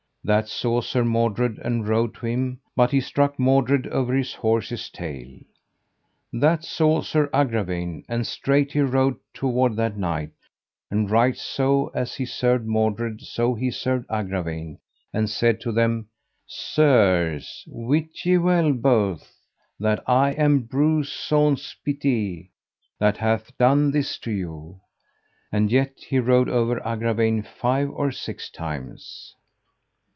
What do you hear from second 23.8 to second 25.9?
this to you. And